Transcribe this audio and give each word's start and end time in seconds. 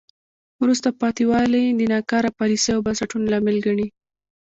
وروسته 0.61 0.89
پاتې 1.01 1.23
والی 1.31 1.65
د 1.69 1.81
ناکاره 1.93 2.29
پالیسیو 2.39 2.75
او 2.77 2.85
بنسټونو 2.87 3.25
لامل 3.33 3.57
ګڼي. 3.65 3.87